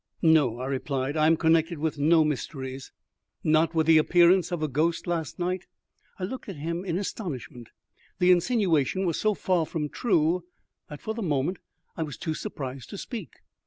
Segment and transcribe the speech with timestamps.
[0.23, 1.15] "No," I replied.
[1.15, 2.91] "I am connected with no mysteries."
[3.43, 5.67] "Not with the appearance of the ghost last night?"
[6.17, 7.69] I looked at him in astonishment.
[8.17, 10.43] The insinuation was so far from true
[10.89, 11.59] that for the moment
[11.95, 13.41] I was too surprised to speak.